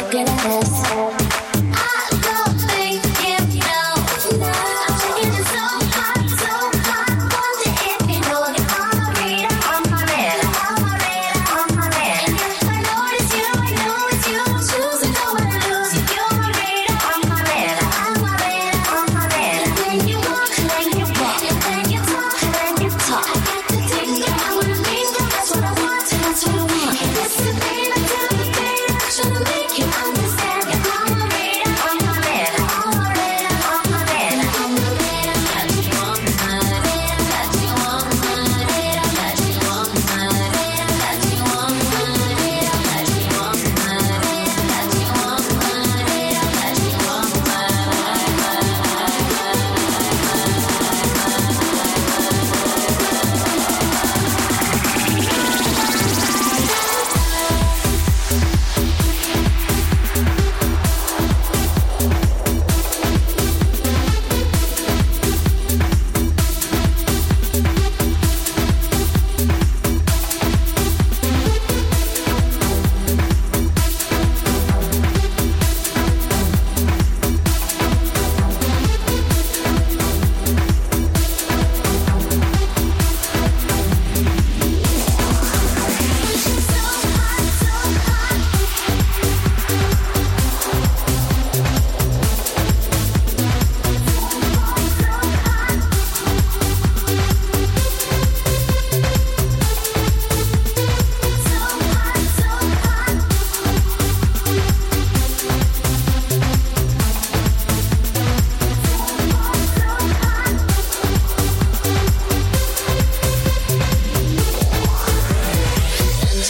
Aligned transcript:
Looking 0.00 0.26
at. 0.26 0.40
I 0.46 1.29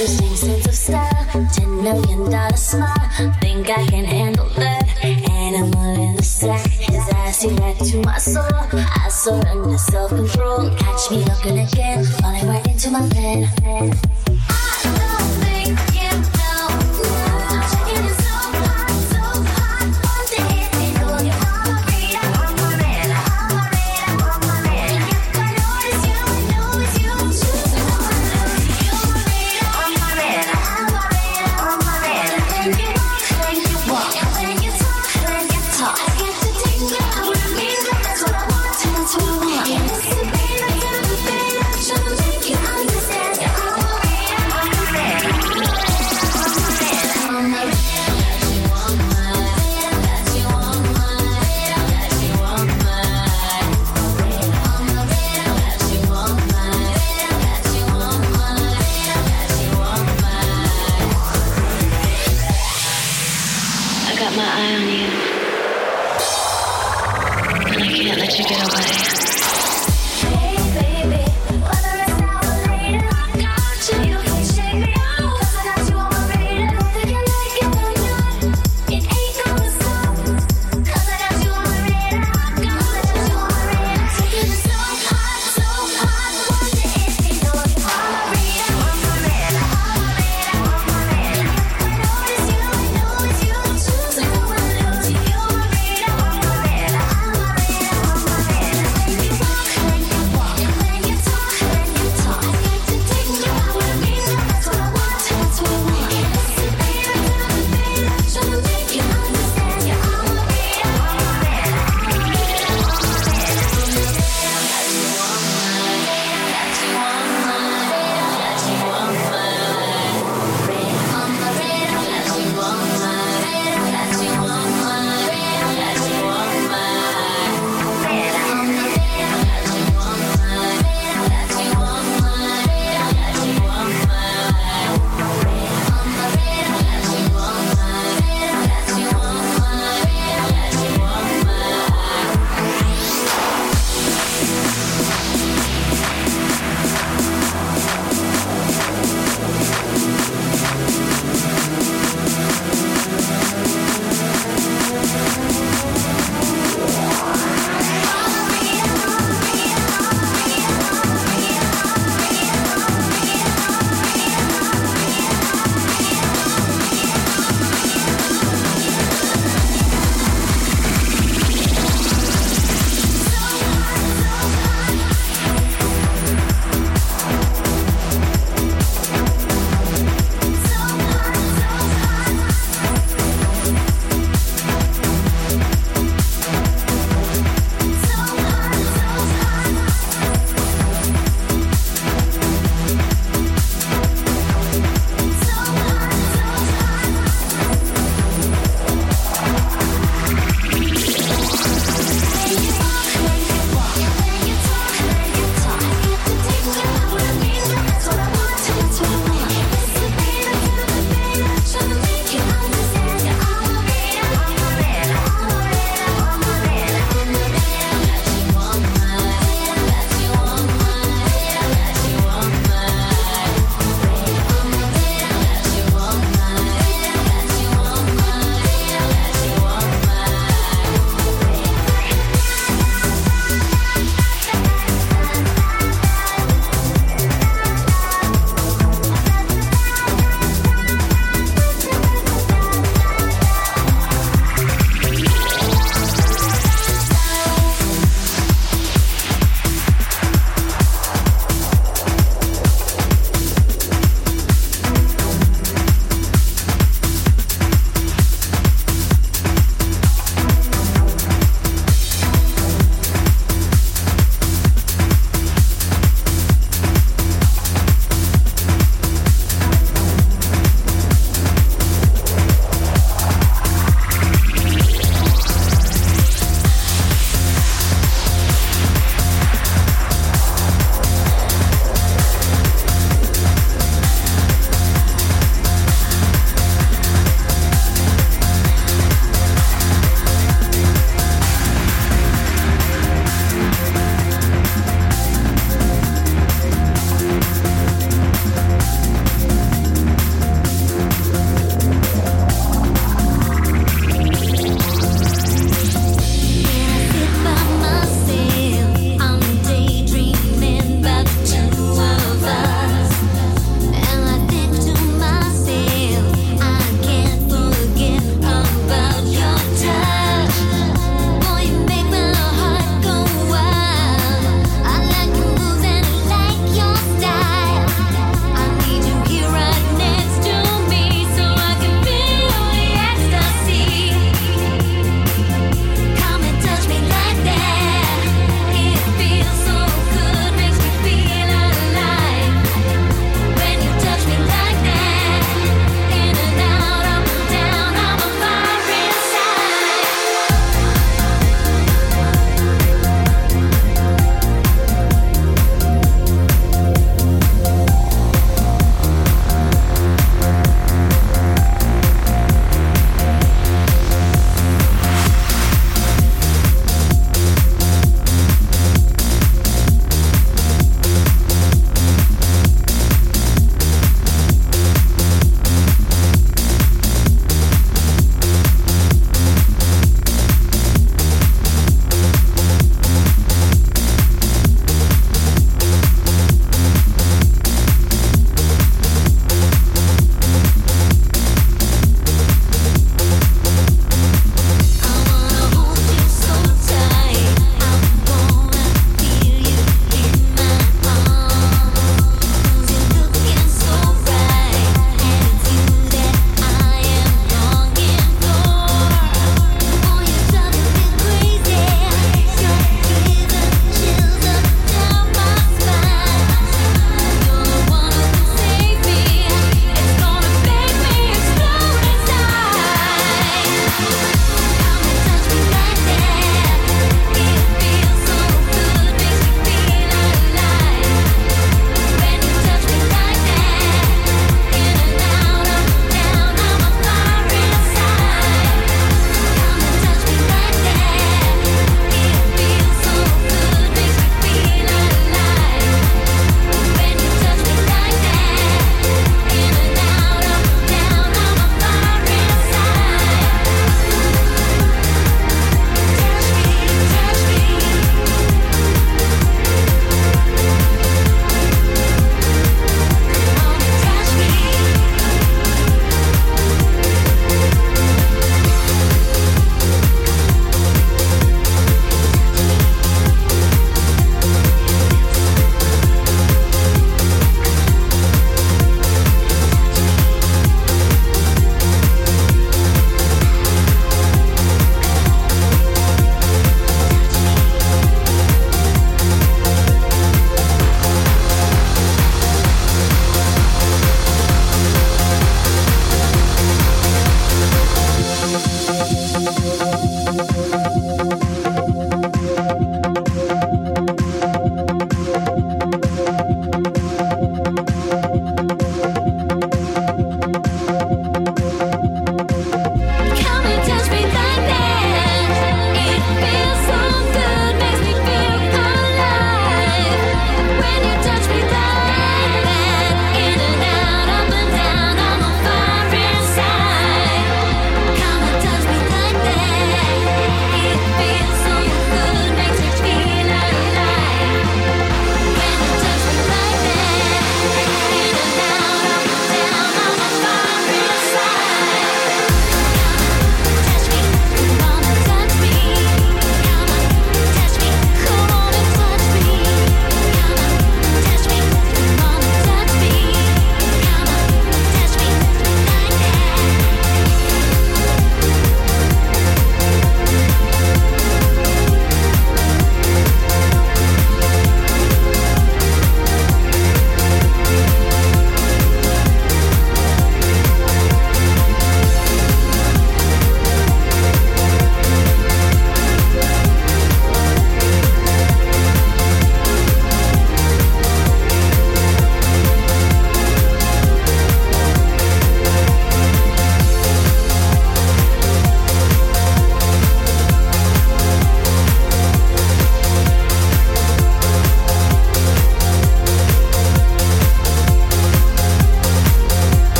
Interesting 0.00 0.34
sense 0.34 0.66
of 0.66 0.74
style, 0.74 1.48
ten 1.52 1.82
million 1.82 2.30
dollar 2.30 2.56
smile. 2.56 3.34
Think 3.42 3.68
I 3.68 3.84
can 3.86 4.06
handle 4.06 4.48
that? 4.56 5.04
Animal 5.04 5.94
in 5.94 6.16
the 6.16 6.22
sack, 6.22 6.66
his 6.70 7.06
eyes 7.10 7.36
see 7.36 7.50
that 7.50 7.78
to 7.80 7.98
my 7.98 8.16
soul. 8.16 8.46
I 8.72 9.10
surrender 9.10 9.76
self 9.76 10.08
control. 10.08 10.74
Catch 10.78 11.10
me 11.10 11.18
looking 11.24 11.58
again, 11.58 12.02
falling 12.02 12.48
right 12.48 12.66
into 12.66 12.90
my 12.90 13.06
bed. 13.10 14.69